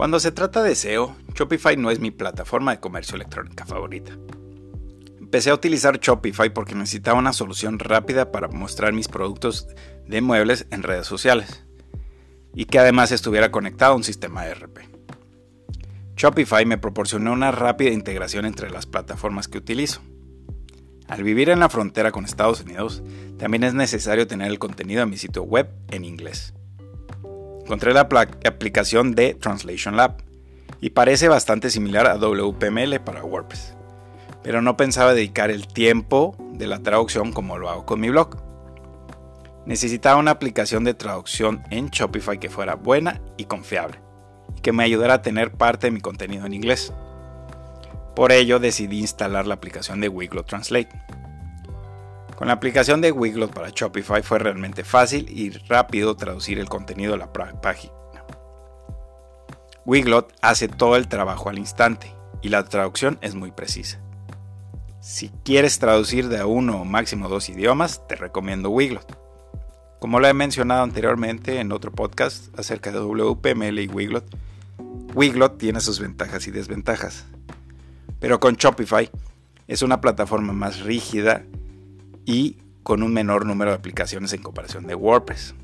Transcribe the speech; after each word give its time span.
Cuando 0.00 0.18
se 0.18 0.32
trata 0.32 0.62
de 0.62 0.74
SEO, 0.76 1.14
Shopify 1.34 1.76
no 1.76 1.90
es 1.90 2.00
mi 2.00 2.10
plataforma 2.10 2.70
de 2.70 2.80
comercio 2.80 3.16
electrónica 3.16 3.66
favorita. 3.66 4.16
Empecé 5.18 5.50
a 5.50 5.54
utilizar 5.54 6.00
Shopify 6.00 6.54
porque 6.54 6.74
necesitaba 6.74 7.18
una 7.18 7.34
solución 7.34 7.78
rápida 7.78 8.32
para 8.32 8.48
mostrar 8.48 8.94
mis 8.94 9.08
productos 9.08 9.68
de 10.06 10.22
muebles 10.22 10.66
en 10.70 10.84
redes 10.84 11.06
sociales 11.06 11.66
y 12.54 12.64
que 12.64 12.78
además 12.78 13.12
estuviera 13.12 13.50
conectado 13.50 13.92
a 13.92 13.96
un 13.96 14.02
sistema 14.02 14.46
ERP. 14.46 14.78
Shopify 16.16 16.64
me 16.64 16.78
proporcionó 16.78 17.34
una 17.34 17.50
rápida 17.50 17.90
integración 17.90 18.46
entre 18.46 18.70
las 18.70 18.86
plataformas 18.86 19.48
que 19.48 19.58
utilizo. 19.58 20.00
Al 21.08 21.24
vivir 21.24 21.50
en 21.50 21.60
la 21.60 21.68
frontera 21.68 22.10
con 22.10 22.24
Estados 22.24 22.62
Unidos, 22.62 23.02
también 23.36 23.64
es 23.64 23.74
necesario 23.74 24.26
tener 24.26 24.50
el 24.50 24.58
contenido 24.58 25.00
de 25.00 25.10
mi 25.10 25.18
sitio 25.18 25.42
web 25.42 25.68
en 25.90 26.06
inglés. 26.06 26.54
Encontré 27.70 27.94
la 27.94 28.00
aplicación 28.00 29.14
de 29.14 29.34
Translation 29.34 29.96
Lab 29.96 30.16
y 30.80 30.90
parece 30.90 31.28
bastante 31.28 31.70
similar 31.70 32.08
a 32.08 32.16
WPML 32.16 32.98
para 32.98 33.22
WordPress, 33.22 33.76
pero 34.42 34.60
no 34.60 34.76
pensaba 34.76 35.14
dedicar 35.14 35.52
el 35.52 35.68
tiempo 35.68 36.34
de 36.54 36.66
la 36.66 36.80
traducción 36.80 37.30
como 37.30 37.58
lo 37.58 37.70
hago 37.70 37.86
con 37.86 38.00
mi 38.00 38.10
blog. 38.10 38.42
Necesitaba 39.66 40.18
una 40.18 40.32
aplicación 40.32 40.82
de 40.82 40.94
traducción 40.94 41.62
en 41.70 41.90
Shopify 41.90 42.40
que 42.40 42.50
fuera 42.50 42.74
buena 42.74 43.20
y 43.36 43.44
confiable 43.44 44.00
y 44.56 44.62
que 44.62 44.72
me 44.72 44.82
ayudara 44.82 45.14
a 45.14 45.22
tener 45.22 45.52
parte 45.52 45.86
de 45.86 45.92
mi 45.92 46.00
contenido 46.00 46.46
en 46.46 46.54
inglés. 46.54 46.92
Por 48.16 48.32
ello 48.32 48.58
decidí 48.58 48.98
instalar 48.98 49.46
la 49.46 49.54
aplicación 49.54 50.00
de 50.00 50.08
Wiglot 50.08 50.48
Translate. 50.48 50.90
Con 52.40 52.46
la 52.46 52.54
aplicación 52.54 53.02
de 53.02 53.12
Wiglot 53.12 53.52
para 53.52 53.68
Shopify 53.68 54.22
fue 54.22 54.38
realmente 54.38 54.82
fácil 54.82 55.28
y 55.28 55.50
rápido 55.50 56.16
traducir 56.16 56.58
el 56.58 56.70
contenido 56.70 57.12
de 57.12 57.18
la 57.18 57.30
página. 57.34 57.92
Wiglot 59.84 60.32
hace 60.40 60.66
todo 60.66 60.96
el 60.96 61.06
trabajo 61.06 61.50
al 61.50 61.58
instante 61.58 62.14
y 62.40 62.48
la 62.48 62.64
traducción 62.64 63.18
es 63.20 63.34
muy 63.34 63.50
precisa. 63.50 64.00
Si 65.02 65.28
quieres 65.44 65.78
traducir 65.80 66.30
de 66.30 66.42
uno 66.42 66.80
o 66.80 66.86
máximo 66.86 67.28
dos 67.28 67.50
idiomas, 67.50 68.08
te 68.08 68.16
recomiendo 68.16 68.70
Wiglot. 68.70 69.18
Como 69.98 70.18
lo 70.18 70.26
he 70.26 70.32
mencionado 70.32 70.82
anteriormente 70.82 71.60
en 71.60 71.72
otro 71.72 71.92
podcast 71.92 72.58
acerca 72.58 72.90
de 72.90 73.00
WPML 73.00 73.80
y 73.80 73.88
Wiglot, 73.88 74.24
Wiglot 75.14 75.58
tiene 75.58 75.80
sus 75.80 76.00
ventajas 76.00 76.46
y 76.46 76.52
desventajas. 76.52 77.26
Pero 78.18 78.40
con 78.40 78.54
Shopify 78.54 79.10
es 79.68 79.82
una 79.82 80.00
plataforma 80.00 80.54
más 80.54 80.80
rígida 80.80 81.44
y 82.30 82.58
con 82.84 83.02
un 83.02 83.12
menor 83.12 83.44
número 83.44 83.72
de 83.72 83.76
aplicaciones 83.76 84.32
en 84.32 84.42
comparación 84.42 84.86
de 84.86 84.94
WordPress. 84.94 85.54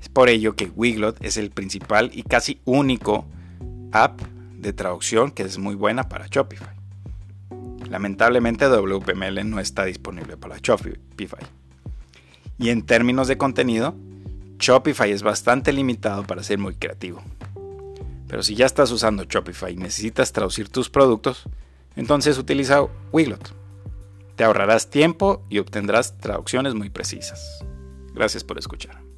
Es 0.00 0.08
por 0.08 0.28
ello 0.28 0.54
que 0.54 0.66
Wiglot 0.66 1.22
es 1.24 1.36
el 1.36 1.50
principal 1.50 2.10
y 2.14 2.22
casi 2.22 2.60
único 2.64 3.26
app 3.90 4.20
de 4.56 4.72
traducción 4.72 5.32
que 5.32 5.42
es 5.42 5.58
muy 5.58 5.74
buena 5.74 6.08
para 6.08 6.28
Shopify. 6.28 6.74
Lamentablemente 7.90 8.66
WPML 8.66 9.50
no 9.50 9.58
está 9.58 9.84
disponible 9.84 10.36
para 10.36 10.58
Shopify. 10.62 11.44
Y 12.58 12.70
en 12.70 12.82
términos 12.82 13.26
de 13.26 13.36
contenido, 13.36 13.96
Shopify 14.58 15.10
es 15.10 15.24
bastante 15.24 15.72
limitado 15.72 16.22
para 16.22 16.44
ser 16.44 16.58
muy 16.58 16.76
creativo. 16.76 17.22
Pero 18.28 18.44
si 18.44 18.54
ya 18.54 18.66
estás 18.66 18.92
usando 18.92 19.24
Shopify 19.24 19.72
y 19.72 19.76
necesitas 19.76 20.32
traducir 20.32 20.68
tus 20.68 20.88
productos, 20.88 21.42
entonces 21.96 22.38
utiliza 22.38 22.86
Wiglot. 23.10 23.61
Te 24.36 24.44
ahorrarás 24.44 24.90
tiempo 24.90 25.42
y 25.48 25.58
obtendrás 25.58 26.18
traducciones 26.18 26.74
muy 26.74 26.90
precisas. 26.90 27.64
Gracias 28.14 28.44
por 28.44 28.58
escuchar. 28.58 29.11